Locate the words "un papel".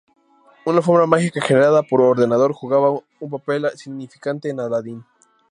3.19-3.67